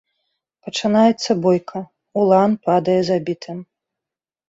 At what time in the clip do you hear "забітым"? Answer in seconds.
3.15-3.57